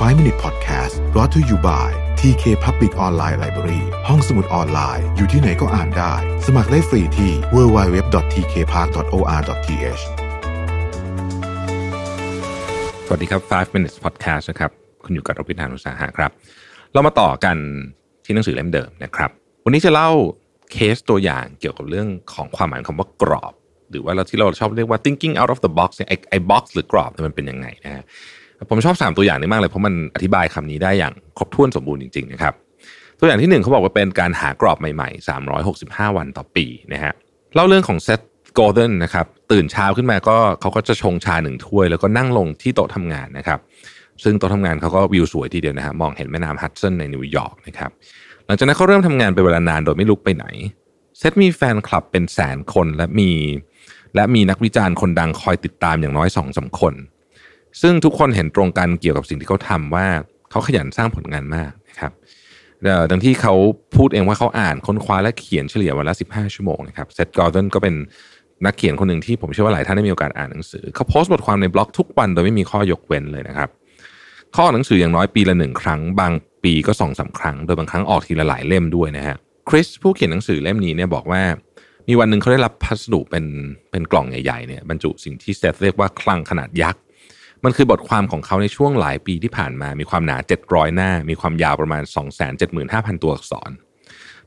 [0.00, 1.88] 5 Minute Podcast brought to you by
[2.20, 6.12] TK Public Online Library ห้องสมุดออนไลน์ อยู่ที่ไหนก็อ่านได้
[6.46, 10.02] สมัครได้ฟรีที่ www.tkpark.or.th
[13.06, 14.70] สวัสดีครับ 5 minutes podcast นะครับ
[15.04, 16.30] คุณอยู่กับรบินทานุสาหะครับ
[16.92, 17.56] เรามาต่อกัน
[18.24, 19.30] ที่หนังสือเล่มเดิมนะครับ
[19.64, 20.10] วันนี้จะเล่า
[20.72, 23.52] เคสตัวอย่างเกี่ยวกับเรื่องของความหมายคำว่ากรอบ
[23.90, 28.04] หรือว่าเราที่เราชอบเรียกว่า thinking out of the box เนี่ยไอ้ไอ้ box หรือกรอบมันเป็นยังไงนะฮะ
[28.68, 32.54] ผมชอบ 3 ตัวอย่างนี้มากเลยเพราะมันอธิบายคำนี้ได้อย่างครบถ้วนสมบูรณ์จริงๆนะครับ
[33.18, 35.28] ตัวอย่างที่หนึ่งเขาบอกว่าเป็นการหากรอบใหม่ๆ
[36.08, 37.12] 365 วันต่อปีนะฮะ
[37.54, 38.20] เล่าเรื่องของเซธ
[38.54, 43.58] โกลเด้นนะครับตื่นเช้าขึ้นมาก็เขาก็จะชงชาหนึ่งถ้วย แล้วก็นั่งลงที่โต๊ะทำงานนะครับ
[44.22, 47.90] ซึ่งโต๊ะทำงานเขาก็วิวสวยทีเดียวนะฮะมองเห็นแม่น้ำฮัดสันในนิวยอร์กนะครับ
[48.46, 50.46] หลังจากนั้นเขาเริ่มทำงานเป็นเวลานานโดยไม่ลุกไปไหน
[51.18, 53.30] เซตมีแฟนคลับเป็นแสนคนและมี
[54.14, 56.94] และมีนักวิจารณ์คนดังคอยติดตามอย่างน้อยสองสาคน
[57.82, 60.06] ซึ่งทุกคนเห็นตรงกันเกี่ยวกับสิ่งที่เขาทำว่า
[60.50, 62.12] เขาขยันสร้างผลงานมากนะครับ
[62.84, 63.54] เอ่อดังที่เขา
[63.96, 67.94] พูดเองว่าเขาอ่านค้นคว้าและเขียนเฉลี่ยวันละ 15 ชั่วโมงนะครับเซตกอร์ดนก็เป็น
[68.64, 73.68] นักเขียนคนหนึ่งที่ผมเชื่อว่าหลายท่านได้มีโอกาสอ่านหนังสือ เขาโพสต์บทความในบล็อกทุกวันโดยไม่มีข้อยกเว้นเลยนะครับ
[74.56, 76.32] ข้อหนังสืออย่างน้อยปีละหนึ่งครั้ง บาง
[76.64, 79.36] ปีก็สองสาครั้ง โดยบางครั้งออกทีละหลายเล่มด้วยนะฮะ
[79.68, 81.42] คริสผู้เขียนหนังสือเล่มนี้เนี่ยบอกว่า
[82.08, 83.44] มีวันหนึ่งเขาได้รับพัสดุเป็น
[83.90, 87.02] เป็นกล่องใหญ่ๆเนี่ยบรรจุสิ่งที่เซธเรียกว่าคลังขนาดยักษ์
[87.64, 92.02] มันคือบทความของเขาในช่วงหลายปีที่ผ่านมา มีความหนา 700 หน้า มีความยาวประมาณ
[92.62, 93.70] 275,000 ตัวอักษร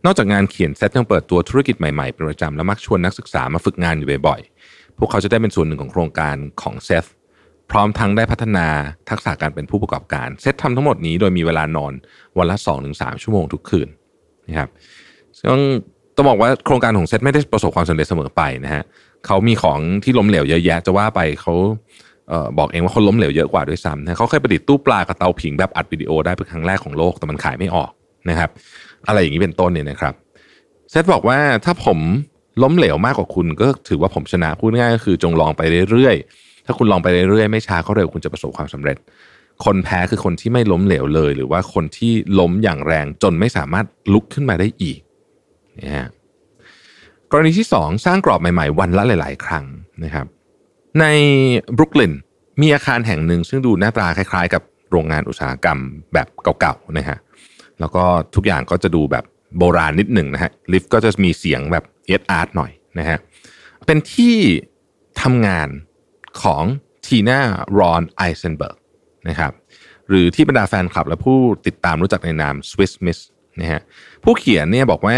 [0.06, 7.06] นอกจากงานเขียนเซตยังเปิดตัวธุรกิจใหม่ๆเป็นประจำและมักชวนนักศึกษามาฝึกงานอยู่บ่อยๆ พวกเขาจะได้เป็นส่วนหนึ่งของโครงการของเซธ
[7.72, 8.68] พร้อมทั้งได้พัฒนา
[9.10, 11.94] ทักษะการเป็นผู้ประกอบการ เซตทำทั้งหมดนี้โดยมีเวลานอน
[12.38, 12.58] วันละ
[12.90, 13.88] 2-3 ชั่วโมงทุกคืน
[14.48, 14.70] นะครับ
[15.38, 15.62] ซึ่ง
[16.16, 18.84] ต้องบอกว่าโครงการของเซตไม่ได้ประสบความสำเร็จเสมอไปนะฮะ
[19.26, 21.54] เขามีของที่ล้มเหลวเยอะแยะจะว่าไปเขา
[22.58, 27.92] บอกเองว่าคนล้มเหลวเยอะกว่าด้วยซ้ำนะเขาเคยประดิษฐ์ตู้ปลากับเตาผิงแบบอัดวิดีโอได้เป็นครั้งแรกของโลกแต่มันขายไม่ออก
[28.30, 28.50] นะครับ
[29.08, 30.14] อะไรอย่างนี้เป็นต้นเนี่ยนะครับ
[30.92, 32.00] เซตบอกว่าถ้าผม
[32.64, 38.98] ล้มเหลวมากกว่าคุณก็ถือว่าผมชนะพูดง่ายก็คือจงลองไปเรื่อยๆ ถ้าคุณลองไปเรื่อยๆ ไม่ช้าก็เร็วคุณจะประสบความสำเร็จ
[39.66, 45.00] คนแพ้คือคนที่ไม่ล้มเหลวเลย หรือว่าคนที่ล้มอย่างแรงจนไม่สามารถลุกขึ้นมาได้อีก
[45.82, 46.08] นะฮะ
[47.32, 49.66] กรณีที่ 2 สร้างกรอบใหม่ๆ วันละหลาย ๆ ครั้ง
[50.04, 50.28] นะครับ
[51.00, 51.06] ใน
[51.78, 52.14] บรุกลิน
[52.62, 54.62] มีอาคารแห่งหนึ่ง ซึ่งดูหน้าตาคล้ายๆ กับ
[54.92, 55.80] โรงงานอุตสาหกรรม
[56.14, 56.28] แบบ
[56.60, 57.18] เก่าๆนะฮะ
[57.80, 58.04] แล้วก็
[58.36, 59.26] ทุกอย่างก็จะดูแบบ
[59.58, 63.18] โบราณนิดหนึ่งนะฮะลิฟต์ก็จะมีเสียงแบบเอสอาร์ตหน่อยนะฮะ
[63.86, 64.36] เป็นที่
[65.22, 65.70] ทำงาน
[66.42, 66.64] ของ
[67.06, 67.40] ทีน่า
[67.80, 68.78] รอนไอเซนเบิร์ก
[69.30, 69.52] นะครับ
[70.08, 73.20] หรือที่บรรดาแฟนคลับและผู้ติดตามรู้จักในนาม Swiss Miss
[73.62, 73.82] นะฮะ
[74.24, 75.16] ผู้เขียนเนี่ยบอกว่า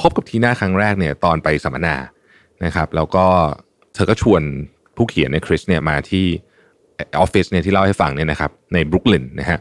[0.00, 1.96] พบกับทีน่าครั้งแรกเนี่ยตอนไปสัมมนา
[2.64, 3.26] นะครับแล้วก็
[3.94, 4.42] เธอก็ชวน
[4.98, 6.26] ผู้เขียนในคริสเนี่ยมาที่
[7.00, 9.58] ออฟฟิศเนี่ยที่เล่าให้ฟังเนี่ยนะครับในบรุกลินนะฮะ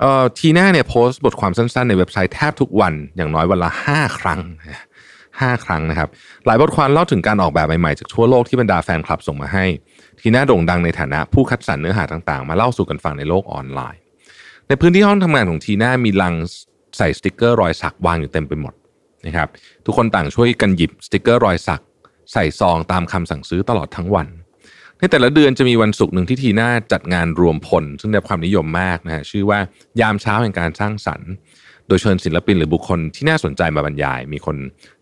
[0.00, 4.40] เออทีน่าเนี่ยโพสต์บทความสั้นๆ ในเว็บไซต์แทบทุกวันอย่างน้อยวันละ 5 ครั้ง
[5.40, 6.08] ห้าครั้งนะครับ
[6.46, 9.64] หลายบทความเล่าถึงการออกแบบใหม่ๆ จากทั่วโลกที่บรรดาแฟนคลับส่งมาให้
[10.20, 14.00] ทีน่าโด่งดังในฐานะผู้คัดสรรเนื้อหาต่างๆ มาเล่าสู่กันฟังในโลกออนไลน์
[14.68, 16.34] ในพื้นที่ห้องทำงานของทีน่ามีลัง
[16.98, 18.74] ใส่สติกเกอร์รอยสักวางอยู่เต็มไปหมด
[19.26, 19.48] นะครับ
[19.84, 21.82] ทุกคนต่างช่วยกันหยิบสติกเกอร์รอยสัก
[22.32, 24.26] ใส่ซองตามคำสั่งซื้อตลอดทั้งวัน
[25.00, 29.58] ในแต่ละเดือนจะมีวันศุกร์หนึ่งที่ทีน่าจัดงานรวมพล ซึ่งได้ความนิยมมากนะฮะชื่อว่า
[30.00, 31.30] ยามเช้าแห่งการสร้างสรรค์
[31.88, 34.56] โดยเชิญศิลปินหรือบุคคลที่น่าสนใจมาบรรยาย มีคน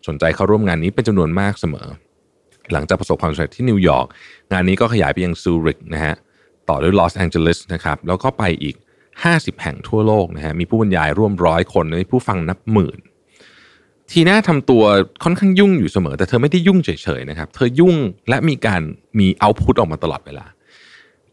[0.07, 1.87] สนใจเข้าร่วมงานนี้เป็นจำนวนมากเสมอ
[2.73, 4.07] หลังจากประสบความสำเร็จที่นิวยอร์ก
[4.51, 6.15] งานนี้ก็ขยายไปยังซูริกนะฮะ
[6.69, 8.75] ต่อด้วยลอสแองเจลิสนะครับแล้วก็ไปอีก
[9.19, 12.97] 50 แห่งทั่วโลกนะฮะมีผู้บรรยายร่วมร้อยคนมีผู้ฟังนับหมื่น
[14.11, 14.83] ทีน่าทำตัว
[15.23, 16.89] ค่อนข้างยุ่งอยู่เสมอ แต่เธอไม่ได้ยุ่งเฉ
[17.19, 17.95] ยๆนะครับ เธอยุ่ง
[18.29, 18.81] และมีการ
[19.19, 20.45] มี output ออกมาตลอดเวลา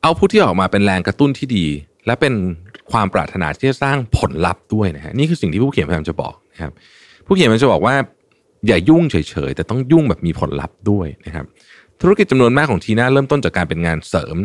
[0.03, 1.67] output ที่ออกมาเป็นแรงกระตุ้นที่ดี
[2.07, 2.35] และเป็น
[2.93, 6.73] ความปรารถนาที่จะสร้างผลลัพธ์ด้วยนะฮะนี่คือสิ่งที่ผู้เขียนพยายามจะบอกนะครับ
[7.27, 7.95] ผู้เขียนมักจะบอกว่า
[8.67, 9.17] อย่ายุ่งเฉ
[9.49, 11.47] ยๆแต่ต้องยุ่งแบบมีผลลัพธ์ด้วยนะครับ
[12.01, 14.37] ธุรกิจจำนวนมากของทีน่าเริ่มต้นจากการเป็นงานเสริม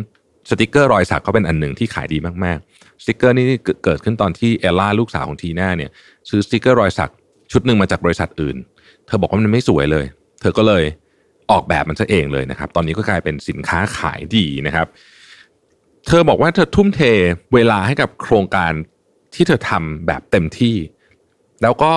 [0.48, 3.46] สติกเกอร์รอยสักก็เป็นอันหนึ่งที่ขายดีมากๆ สติกเกอร์นี่
[3.84, 5.90] เกิดขึ้นตอนที่เอลล่าลูกสาวของทีน่าเนี่ย
[6.28, 7.12] ซื้อสติกเกอร์รอยสัก
[7.52, 8.56] ชุดหนึ่งมาจากบริษัทอื่น
[9.06, 10.04] เธอบอกว่ามันไม่สวยเลย
[10.40, 10.84] เธอก็เลย
[11.50, 14.86] ออกแบบมันซะเองเลยนะครับ ตอนนี้ก็กลายเป็นสินค้าขายดีนะครับ
[16.06, 17.00] เธอบอกว่าเธอทุ่มเท
[17.54, 18.72] เวลาให้กับโครงการ
[19.34, 20.76] ที่เธอทำแบบเต็มที่
[21.62, 21.92] แล้วก็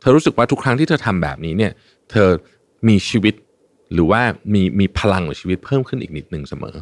[0.00, 1.72] เธอรู้สึกว่าทุกครั้งที่เธอทำแบบนี้เนี่ย
[2.10, 2.28] เธอ
[2.88, 3.34] มีชีวิต
[3.92, 4.22] หรือว่า
[4.54, 6.76] มีมีพลังของชีวิตเพิ่มขึ้นอีกนิดหนึ่งเสมอ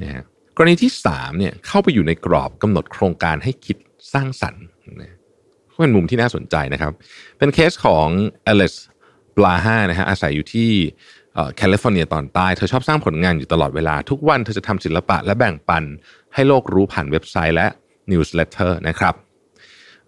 [0.00, 0.24] นะฮะ
[0.56, 3.76] กรณีที่3เนี่ยเข้าไปอยู่ในกรอบกำหนดโครงการให้คิด
[4.12, 4.64] สร้างสรรค์
[5.02, 5.16] นะ
[5.82, 6.92] เป็นมุมที่น่าสนใจนะครับ
[7.38, 8.06] เป็นเคสของ
[8.46, 8.74] อลิส
[9.36, 10.70] ปลาห้านะฮะอาศัยอยู่ที่
[11.56, 15.84] แคลิฟอร์เนียตอนใต้ เธอชอบสร้างผลงานอยู่ตลอดเวลา ทุกวันเธอจะทำศิลปะและแบ่งปัน
[16.34, 17.66] ให้โลกรู้ผ่านเว็บไซต์และ
[18.10, 19.14] newsletter นะครับ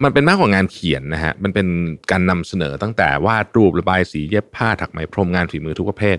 [0.03, 1.67] มันเป็นมากกว่างานเขียนนะฮะ มันเป็น
[2.11, 6.17] การนำเสนอตั้งแต่วาดรูประบายสีเย็บผ้าถักไหมพรมงานฝีมือทุกประเภท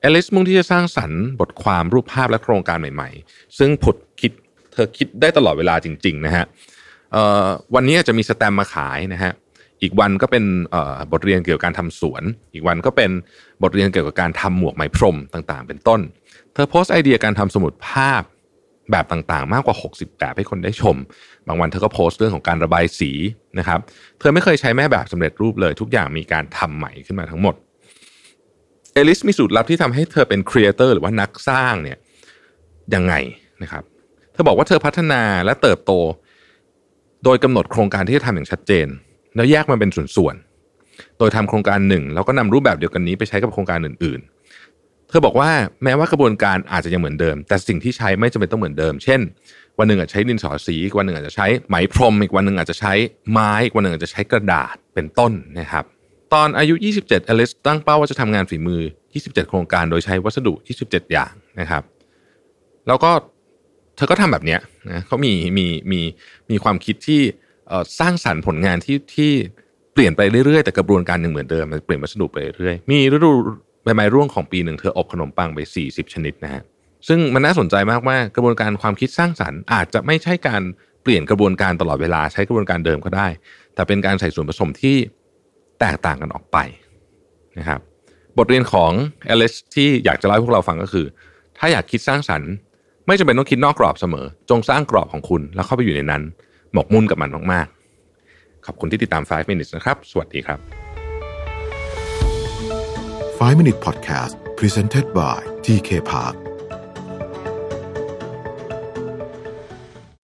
[0.00, 4.32] เอลิสมุ่งที่จะสร้างสรรค์บทความรูปภาพและโครงการใหม่ๆ ซึ่งผุดคิด
[4.72, 6.44] เธอคิดได้ตลอดเวลาจริงๆนะฮะ
[7.74, 9.32] วันนี้จะมีแสตมป์มาขายนะฮะ
[9.82, 10.44] อีกวันก็เป็น
[11.12, 12.22] บทเรียนเกี่ยวกับการทำสวน
[12.54, 13.10] อีกวันก็เป็น
[13.62, 16.00] บทเรียนเกี่ยวกับการทำหมวกไหมพรมต่างๆ เป็นต้น
[16.52, 18.22] เธอโพสต์ไอเดียการทำสมุดภาพ
[18.90, 20.96] แบบต่างๆ มากกว่า 60 แบบให้คนได้ชม
[21.46, 23.10] บางวันเธอก็โพสต์เรื่องของการระบายสี
[23.58, 23.80] นะครับ
[24.18, 27.54] เธอไม่เคยใช้แม่แบบสำเร็จรูปเลย ทุกอย่างมีการทำใหม่ขึ้นมาทั้งหมด
[28.94, 31.98] เอลิสมีสูตรลับที่ทำให้เธอเป็น creator หรือว่านักสร้างเนี่ย
[32.94, 33.14] ยังไง
[33.62, 33.82] นะครับ
[34.32, 35.92] เธอบอกว่าเธอพัฒนาและเติบโต
[37.28, 38.86] โดยกำหนดโครงการที่จะทำอย่างชัดเจน
[39.36, 45.50] แล้วแยกมันเป็นส่วนๆ โดยทำโครงการหนึ่งแล้วก็นำรูปแบบเดียวกันนี้ไปใช้กับโครงการอื่นๆ เธอบอกว่า
[45.84, 49.20] แม้ว่ากระบวนการอาจจะยังเหมือนเดิม แต่สิ่งที่ใช้ไม่จำเป็นต้องเหมือนเดิม เช่น
[49.78, 52.92] วันหนึ่งอาจจะใช้ดินสอสีวันหนึ่งอาจจะใช้ไหมพรมอีกวันหนึ่งอาจจะใช้
[53.30, 55.84] ไม้อีกวันหนึ่งอาจจะใช้กระดาษเป็นต้นนะครับ
[56.34, 58.82] ตอนอายุ 27เอลิสตั้งเป้าว่าจะทำงานฝีมือ
[59.16, 60.52] 27 โครงการโดยใช้วัสดุ
[60.84, 61.82] 27 อย่างนะครับ
[62.86, 63.10] แล้วก็
[63.96, 64.56] เธอก็ทำแบบนี้
[64.90, 66.00] นะเขามีมีมี
[66.50, 67.20] มีความคิดที่
[68.00, 69.32] สร้างสรรค์ผลงานที่ที่
[69.92, 73.30] เปลี่ยนไปเรื่อยๆแต่กระบวนการยังเหมือนเดิมมันเปลี่ยนวัสดุไปเรื่อยๆมีฤดู
[73.84, 76.62] ใบไม้ร่วงของปีหนึ่งเธออบขนมปังไป 40 ชนิดนะฮะ
[77.08, 80.62] ซึ่งมันน่าสนใจมากว่ากระบวนการความคิดสร้างสรรค์อาจจะไม่ใช่การ
[81.02, 83.28] เปลี่ยนกระบวนการตลอดเวลาใช้กระบวนการเดิมก็ได้
[83.74, 84.96] แต่เป็นการใส่ส่วนผสมที่
[85.80, 86.58] แตกต่างกันออกไป
[87.58, 87.80] นะครับ
[88.38, 88.92] บทเรียนของ
[89.26, 91.06] เอลิสที่อยากจะเล่าให้พวกเราฟังก็คือ
[91.58, 92.50] ถ้าอยากคิดสร้างสรรค์
[93.08, 96.22] ไม่จำเป็นต้องคิดนอกกรอบเสมอ จงสร้างกรอบของคุณแล้วเข้าไปอยู่ในนั้น
[96.72, 100.58] หมกมุ่นกับมันมากๆ ขอบคุณที่ติดตาม 5 minutes นะครับ สวัสดีครับ
[103.40, 106.45] 5 minute podcast presented by TK Park